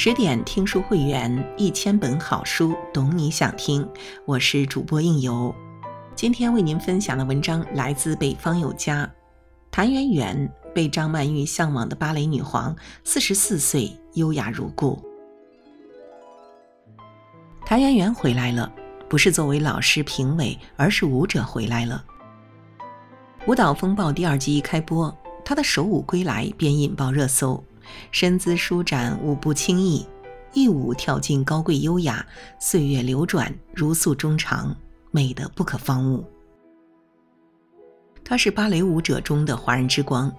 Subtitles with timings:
[0.00, 3.84] 十点听书会员，一千本好书，懂你想听。
[4.24, 5.52] 我是主播应由，
[6.14, 9.10] 今天为您分享的文章来自北方有家。
[9.72, 15.04] 谭元元被张曼玉向往的芭蕾女皇，四十四岁优雅如故。
[17.66, 18.72] 谭元元回来了，
[19.08, 22.04] 不是作为老师评委，而是舞者回来了。
[23.50, 25.12] 《舞蹈风暴》第二季一开播，
[25.44, 27.60] 她的首舞归来便引爆热搜。
[28.10, 30.06] 身姿舒展，舞步轻逸，
[30.52, 32.24] 一舞跳进高贵优雅，
[32.58, 34.74] 岁月流转，如诉衷肠，
[35.10, 36.24] 美得不可方物。
[38.24, 40.30] 她是芭蕾舞者中的华人之光，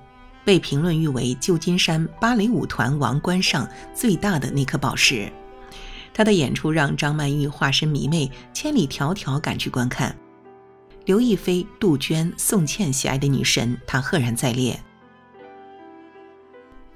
[0.45, 5.31] 被评论誉为旧金山芭蕾舞团王冠上最大的那颗宝石。
[6.13, 10.15] 她的演出让张曼玉化身迷妹，千里迢迢赶去观看。
[11.05, 14.79] 刘亦菲、杜鹃、宋茜喜爱的女神，她赫然在列。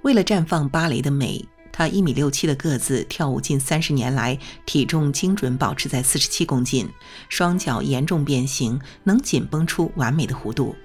[0.03, 6.89] 为了绽放芭蕾的美，她一米六七的个子，跳舞近三十年来，体重精准保持在四十七公斤，
[7.29, 10.75] 双脚严重变形，能紧绷出完美的弧度。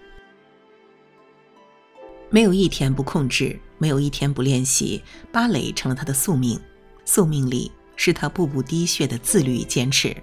[2.31, 6.61] 没有一天不控制，没有一天不练习，芭蕾成了她的宿命。
[7.05, 10.17] 宿命里是她步步滴血的自律与坚持，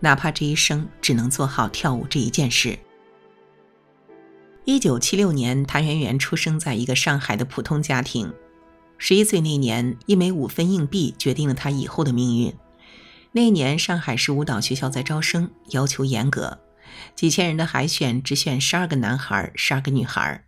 [0.00, 2.76] 哪怕这一生只能做好跳舞这一件事。
[4.64, 8.32] 一九七六年，谭元元出生在一个上海的普通家庭。
[8.96, 12.54] 十一岁那年，一枚五分硬币决定了他以后的命运。
[13.32, 16.60] 那一年，上海市舞蹈学校在招生，要求严格，
[17.16, 20.44] 几千人的海选只选十二个男孩，十二个女孩。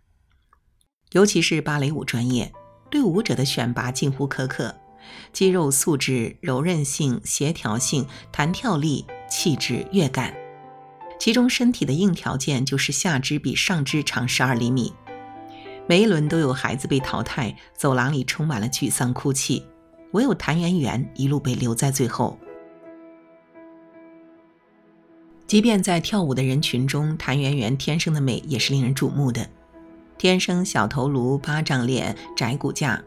[1.11, 2.53] 尤其是芭蕾舞专业，
[2.89, 4.75] 对舞者的选拔近乎苛刻，
[5.33, 10.33] 肌肉素质、柔韧性、协调性、弹跳力、气质、乐感。
[11.25, 14.93] 其中身体的硬条件就是下肢比上肢长十二厘米。
[15.87, 19.65] 每一轮都有孩子被淘汰，走廊里充满了沮丧哭泣，
[20.11, 22.37] 唯有谭元元一路被留在最后。
[25.47, 29.49] 即便在跳舞的人群中，谭元元天生的美也是令人瞩目的。
[30.19, 33.03] 天生小头颅、巴掌脸、窄骨架，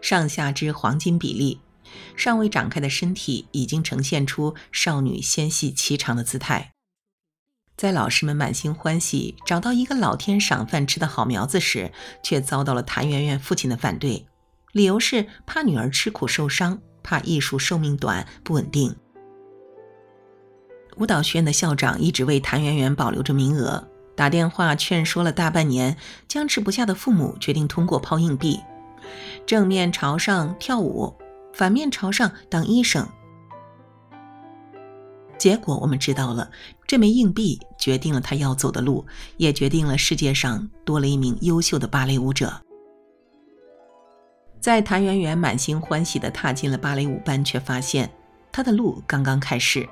[0.00, 1.58] 上下肢黄金比例，
[2.14, 6.75] 尚未展开的身体已经呈现出少女纤细颀长的姿态。
[7.76, 11.92] 在老师们满心欢喜找到一个老天赏饭吃的好苗子时，
[12.22, 14.26] 却遭到了谭媛媛父亲的反对，
[14.72, 18.96] 理由是怕女儿吃苦受伤，怕艺术寿命短不稳定。
[20.96, 25.94] 舞蹈学院的校长一直为谭媛媛保留着名额，打电话劝说了大半年，
[26.26, 28.58] 僵持不下的父母决定通过抛硬币，
[29.44, 31.14] 正面朝上跳舞，
[31.52, 33.06] 反面朝上当医生。
[35.38, 36.50] 结果我们知道了，
[36.86, 39.04] 这枚硬币决定了他要走的路，
[39.36, 42.62] 也决定了世界上多了一名优秀的芭蕾舞者。
[44.60, 48.10] 在谭元元满心欢喜地踏进了芭蕾舞班，却发现
[48.50, 49.86] 他的路刚刚开始，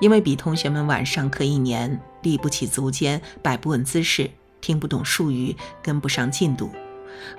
[0.00, 6.70] 因为比同学们晚上课一年，立不起足尖，摆不稳姿势，听不懂术语，跟不上进度，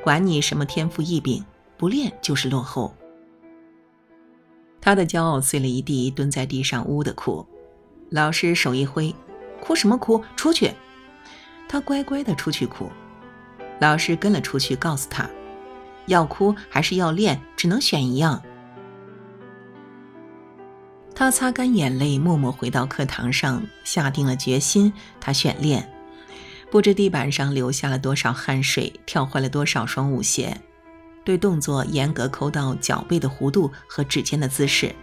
[0.02, 1.44] 管你什么天赋异禀，
[1.78, 2.96] 不练就是落后。
[4.86, 7.48] 他的骄傲碎了一地，蹲在地上呜的哭。
[8.10, 9.16] 老师手一挥
[9.64, 10.22] ：“哭什么哭？
[10.36, 10.74] 出去！”
[11.70, 12.92] 他乖乖的出去哭。
[13.80, 15.30] 老师跟了出去，告诉他
[16.08, 18.44] ：“要哭还是要练，只能选一样。”
[21.16, 24.92] 他擦干眼泪，默默回到课堂上，下定了决心。
[25.22, 25.90] 他选练，
[26.70, 30.60] 不知地板上流下了多少汗水，跳坏了多少双舞鞋。
[31.24, 34.94] 对动作严格抠到脚背的弧度和指尖的姿势，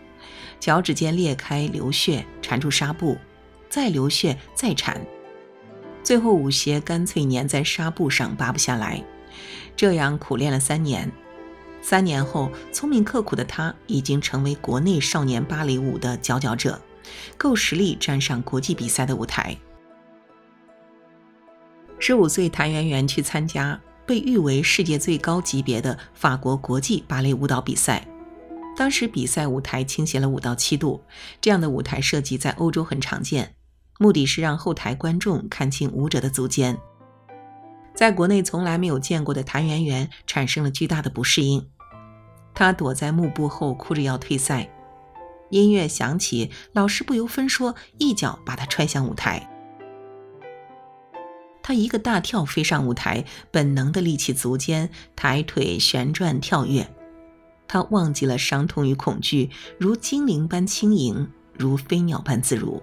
[0.58, 3.16] 脚趾尖裂开流血，缠住纱布，
[3.69, 5.00] 再流血，再缠，
[6.03, 9.03] 最后舞鞋干脆粘在纱布上，拔不下来。
[9.76, 11.10] 这样苦练了三年，
[11.81, 16.78] 三年后，聪明刻苦的他已经成为国内少年芭蕾舞的佼佼者，
[17.38, 19.56] 够实力站上国际比赛的舞台。
[21.98, 23.81] 十五岁，谭元元去参加。
[24.11, 28.05] 被誉为世界最高级别的法国国际芭蕾舞蹈比赛，
[28.77, 31.01] 当时比赛舞台倾斜了五到七度，
[31.41, 33.55] 这样的舞台设计在欧洲很常见，
[34.01, 36.77] 目的是让后台观众看清舞者的足尖。
[37.95, 41.69] 在国内从来没有见过的谭元元产生了巨大的不适应，
[42.53, 44.69] 他躲在幕布后哭着要退赛。
[45.51, 49.49] 音乐响起，老师不由分说，一脚把他踹向舞台。
[51.70, 56.93] 他一个大跳飞上舞台，本能的立起足尖，抬腿旋转跳跃。
[57.69, 62.82] 他忘记了伤痛与恐惧，如精灵般轻盈，如飞鸟般自如。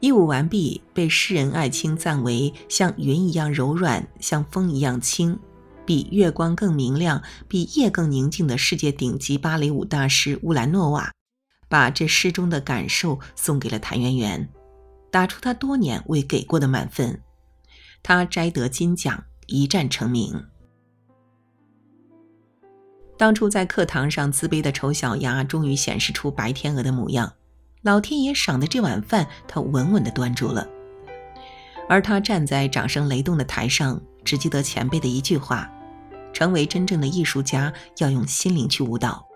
[0.00, 5.38] 一舞完毕，被诗人艾青赞为像云一样柔软，像风一样轻。
[5.84, 11.12] 比月光更明亮、比夜更宁静的世界顶级芭蕾舞大师乌兰诺瓦，
[11.68, 14.48] 把这诗中的感受送给了谭元元，
[15.10, 17.20] 打出他多年未给过的满分。
[18.04, 20.44] 他摘得金奖，一战成名。
[23.16, 27.32] 当初在课堂上自卑的丑小鸭，终于显示出白天鹅的模样。
[27.80, 30.68] 老天爷赏的这碗饭，他稳稳地端住了。
[31.88, 35.72] 而他站在掌声雷动的台上，只记得前辈的一句话
[36.34, 39.26] ：“成为真正的艺术家，要用心灵去舞蹈。”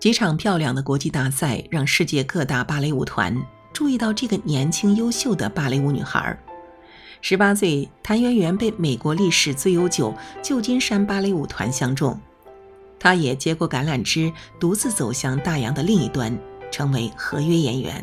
[0.00, 3.36] 几场漂亮的国际大赛，让世界各大芭蕾舞团
[3.76, 6.34] 注意到这个年轻优秀的芭蕾舞女孩。
[7.20, 12.18] 十八岁，谭元元被美国历史最悠久旧金山芭蕾舞团相中，
[12.98, 16.34] 她也接过橄榄枝，独自走向大洋的另一端，
[16.70, 18.02] 成为合约演员。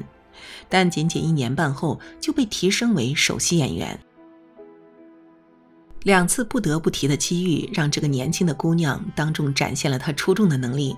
[0.69, 3.99] 但仅仅一年半后，就被提升为首席演员。
[6.03, 10.95] 两次不得不提的机遇，让这个年轻的姑娘当众展现了她出众的能力。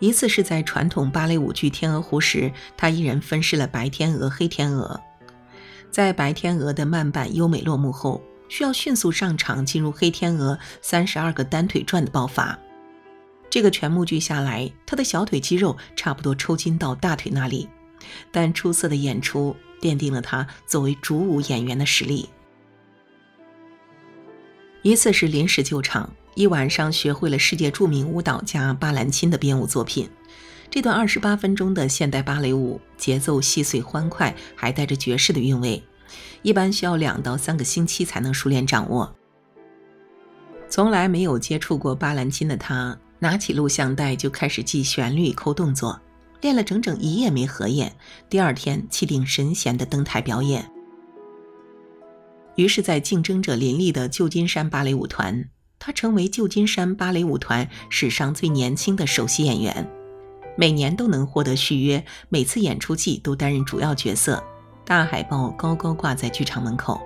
[0.00, 5.00] 一次是在传统芭蕾舞剧《天鹅湖》时，他一人分饰了白天鹅、黑天鹅。
[5.90, 12.58] 在白天鹅的慢板优美落幕后，需要迅速上场进入黑天鹅三十二个单腿转的爆发。
[13.50, 17.68] 这个全幕剧下来，他的小腿肌肉差不多抽筋到大腿那里。
[18.32, 22.28] 但出色的演出奠定了他作为主舞演员的实力。
[24.82, 30.08] 一次是临时救场，一晚上学会了世界著名舞蹈家巴兰钦的编舞作品。
[30.70, 35.82] 这段二十八分钟的现代芭蕾舞，节奏细碎欢快，还带着爵士的韵味，
[36.42, 39.12] 一般需要两到三个星期才能熟练掌握。
[40.68, 46.00] 从来没有接触过巴兰钦的他，拿起录像带就开始记旋律、抠动作，
[46.40, 47.96] 练了整整一夜没合眼。
[48.28, 50.70] 第二天气定神闲地登台表演。
[52.54, 55.48] 于是，在竞争者林立的旧金山芭蕾舞团，
[55.80, 59.90] 他成为旧金山芭蕾舞团史上最年轻的首席演员。
[60.56, 64.44] 每年都能获得续约，每次演出季都担任主要角色，
[64.84, 67.00] 大海报高高挂在剧场门口。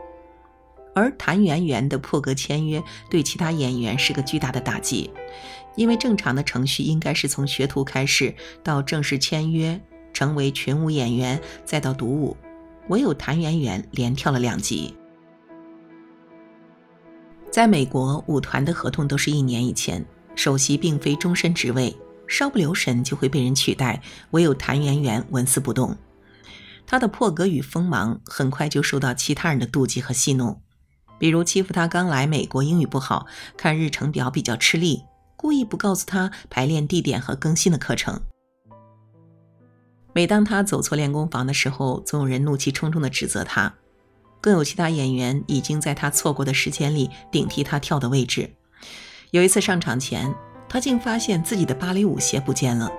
[0.93, 5.11] 而谭元元的破格签约，对其他演员是个巨大的打击，
[5.77, 8.35] 因为正常的程序应该是从学徒开始，
[8.65, 9.81] 到正式签约，
[10.13, 12.37] 成为群舞演员，再到独舞，
[12.89, 14.97] 唯有谭元元连跳了两级。
[17.55, 20.05] 在美国，舞团的合同都是一年以前，
[20.35, 21.97] 首席并非终身职位。
[22.27, 24.03] 稍不留神就会被人取代，
[24.33, 25.97] 唯有谭元元纹丝不动。
[26.85, 30.61] 他的破格与锋芒很快就受到其他人的妒忌和戏弄，
[31.17, 35.05] 比如欺负他刚来美国英语不好，看日程表比较吃力，
[35.37, 38.21] 故意不告诉他排练地点和更新的课程。
[40.13, 43.73] 每当他走错练功房的时候，总有人怒气冲冲地指责他，
[44.45, 48.51] 更有其他演员已经在他错过的时间里顶替他跳的位置。
[49.31, 50.35] 有一次上场前。
[50.67, 52.91] 他竟发现自己的芭蕾舞鞋不见了。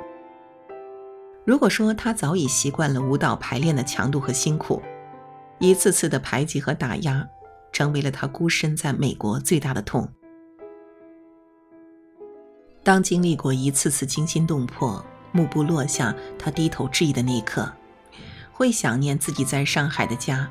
[1.43, 4.81] 如果说他早已习惯了舞蹈排练的强度和辛苦，
[5.59, 7.27] 一次次的排挤和打压，
[7.73, 10.07] 成为了他孤身在美国最大的痛。
[12.81, 15.03] 当经历过一次次惊心动魄，
[15.33, 17.69] 幕布落下，他低头致意的那一刻，
[18.53, 20.49] 会想念自己在上海的家，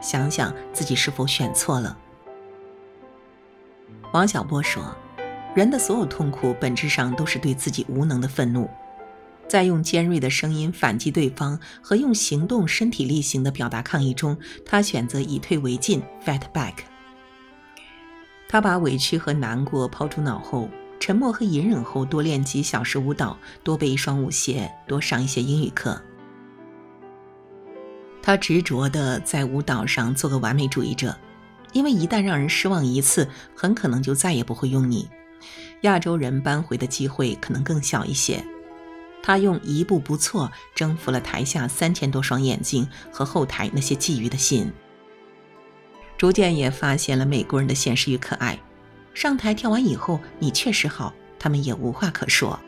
[0.00, 1.96] 想想自己是否选错了。
[4.12, 4.94] 王小波说。
[5.54, 8.68] 人的所有痛苦，本质上都是对自己无能的愤怒，
[9.48, 16.74] 在用尖锐的声音反击对方和用行动身体力行的表达抗议中，他选择以退为进 （fight back）。
[18.50, 20.68] 他把委屈和难过抛诸脑后，
[21.00, 25.98] 沉默和隐忍后，多练几小时舞蹈，多备一双舞鞋，多上一些英语课。
[28.26, 31.16] 他执着地在舞蹈上做个完美主义者，
[31.70, 35.08] 因为一旦让人失望一次，很可能就再也不会用你。
[35.82, 38.44] 亚洲人扳回的机会可能更小一些。
[39.22, 44.72] 他用一步不错征服了台下三千多双眼睛和后台那些觊觎的心，
[46.18, 48.58] 逐渐也发现了美国人的现实与可爱。
[49.14, 52.58] 上台跳完以后，你确实好，他们也无话可说。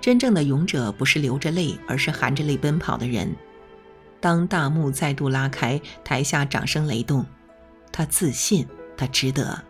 [0.00, 3.30] 真正的勇者不是流着泪，而是含着泪奔跑的人。
[4.20, 7.24] 当大幕再度拉开，台下掌声雷动，
[7.90, 9.64] 他自信，他值得。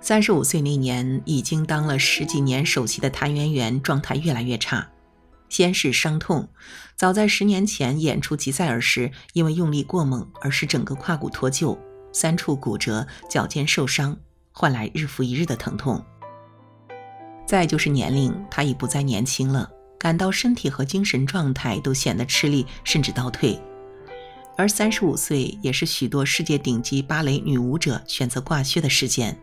[0.00, 4.88] 三十五岁那年，已经当了十几年首席的谭元元状态越来越差。
[5.48, 6.48] 先是伤痛，
[6.96, 11.78] 早在十年前演出吉赛尔时，因为用力过猛而使整个胯骨脱臼，
[12.12, 14.16] 三处骨折，脚尖受伤，
[14.50, 16.04] 换来日复一日的疼痛。
[17.46, 23.60] 再就是年龄，他已不再年轻了，感到身体和精神状态都显得吃力，甚至倒退。
[24.56, 29.36] 而三十五岁也是许多世界顶级芭蕾女舞者选择挂靴的时间。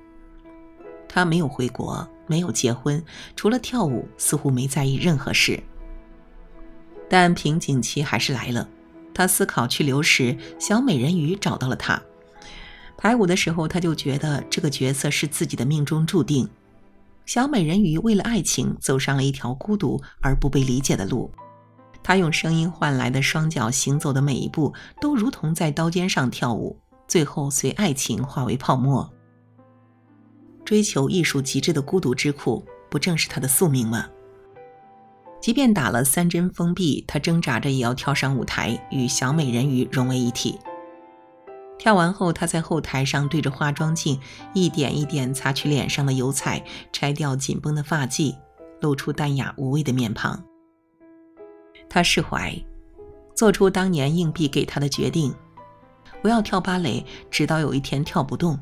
[1.08, 3.04] 她没有回国，没有结婚，
[3.36, 5.62] 除了跳舞，似乎没在意任何事。
[7.08, 8.68] 但瓶颈期还是来了。
[9.14, 12.02] 她思考去留时，小美人鱼找到了她。
[12.98, 16.50] 排舞的时候，她就觉得这个角色是自己的命中注定。
[17.26, 21.32] 小美人鱼为了爱情，走上了一条孤独而不被理解的路。
[22.04, 26.78] 她用声音换来的双脚行走的每一步，都如同在刀尖上跳舞，
[27.08, 29.10] 最后随爱情化为泡沫。
[30.66, 34.08] 追求艺术极致的孤独之苦，不正是她的宿命吗？
[35.42, 40.58] 即便打了三针封闭，她挣扎着也要跳上舞台，与小美人鱼融为一体。
[41.78, 44.20] 跳完后，她在后台上对着化妆镜
[44.54, 46.64] 一点一点擦去脸上的油彩，
[46.94, 48.36] 拆掉紧绷的发髻，
[48.80, 50.44] 露出淡雅无畏的面庞。
[51.90, 52.56] 她释怀，
[53.36, 55.36] 做出当年硬币给她的决定：
[56.22, 58.60] 我要跳芭蕾，直到有一天跳不动。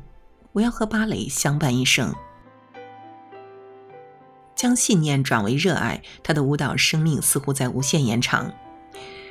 [0.52, 2.14] 我要和芭蕾相伴一生。
[4.54, 8.52] 将信念转为热爱，她的舞蹈生命似乎在无限延长。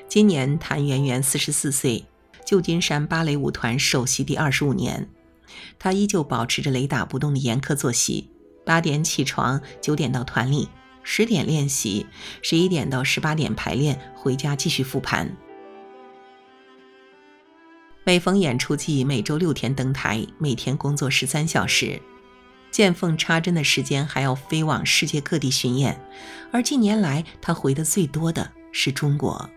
[0.07, 2.05] 今年谭元元四十四岁，
[2.51, 5.07] 旧金山芭蕾舞团首席第二十五年，
[5.79, 8.29] 他依旧保持着雷打不动的严苛作息：
[8.65, 10.67] 八点起床，九点到团里，
[11.01, 12.05] 十点练习，
[12.41, 15.33] 十一点到十八点排练，回家继续复盘。
[18.03, 22.01] 每逢演出季，每周六天登台，每天工作十三小时，
[22.69, 25.97] 见缝插针的时间还要飞往世界各地巡演。
[26.51, 29.49] 而近年来，他回的最多的是中国。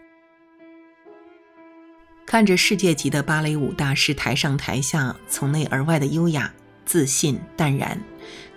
[2.34, 6.52] 看着世界级的芭蕾舞大师台上台下从内而外的优雅、
[6.84, 7.96] 自信、淡然，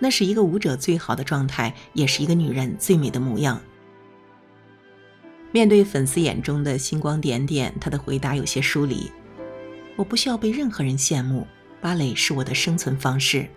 [0.00, 3.62] 那是一个舞者最好的状态，也是一个女人最美的模样。
[5.52, 9.12] 面对粉丝眼中的星光点点，他的回答有些疏离。
[9.94, 11.46] 我不需要被任何人羡慕，
[11.80, 13.48] 芭蕾是我的生存方式。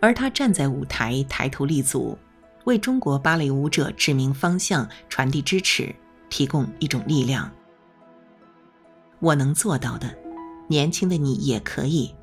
[0.00, 2.18] 而他站在舞台，抬头立足，
[2.64, 5.94] 为中国芭蕾舞者指明方向，传递支持，
[6.28, 7.48] 提供一种力量。
[9.24, 10.14] 我能做到的，
[10.68, 12.14] 年轻的你也可以；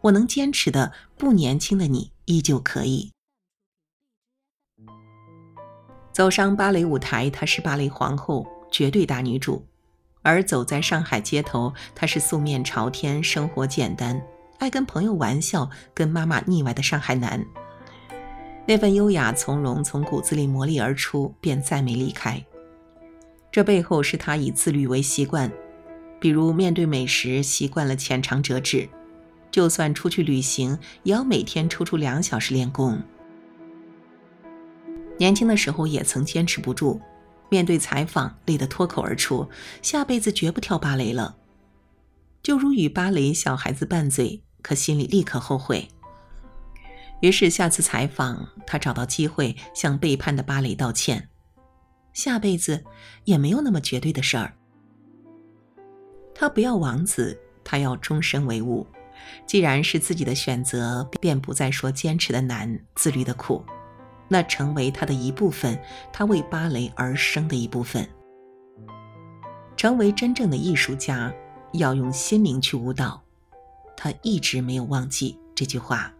[0.00, 3.10] 我能坚持的，不年轻的你依旧可以。
[6.12, 9.66] 走上芭蕾舞台，她是芭蕾皇后，绝对大女主。
[10.22, 14.22] 而走在上海街头，她是素面朝天、生活简单、
[14.58, 17.44] 爱跟朋友玩笑、跟妈妈腻歪的上海男。
[18.64, 22.40] 那份优雅从容从骨子里磨砺而出，便再没离开。
[23.50, 25.50] 这背后是他以自律为习惯，
[26.20, 28.88] 比如面对美食习惯了浅尝辄止，
[29.50, 33.00] 就算出去旅行，也要每天抽出两小时练功。
[35.18, 37.00] 年轻的时候也曾坚持不住。
[37.50, 39.48] 面对采访，累得脱口而出
[39.80, 41.36] ：“下辈子绝不跳芭蕾了。”
[42.42, 45.88] 就如与芭蕾小孩子拌嘴，可心里立刻后悔。
[47.22, 51.30] 于是下次采访，他找到机会向背叛的芭蕾道歉。
[52.12, 52.84] 下辈子
[53.24, 54.57] 也没有那么绝对的事儿。
[56.40, 58.86] 他不要王子，他要终身为伍。
[59.44, 63.64] 既然是自己的选择，便不再说坚持的难，自律的苦。
[64.28, 65.76] 那成为他的一部分，
[66.12, 68.08] 他为芭蕾而生的一部分。
[69.76, 71.34] 成为真正的艺术家，
[71.72, 73.20] 要用心灵去舞蹈。
[73.96, 76.14] 他一直没有忘记这句话。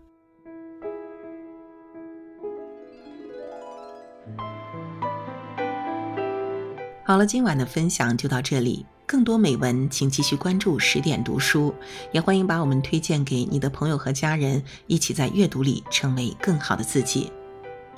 [7.04, 8.84] 好了，今晚的分享就到这里。
[9.08, 11.74] 更多美文，请继续关注十点读书，
[12.12, 17.32] 也欢迎把我们推荐给你的朋友和家人，一起在阅读里成为更好的自己。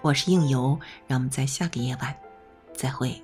[0.02, 2.14] 我是应由，让我们在下个夜晚
[2.76, 3.20] 再会。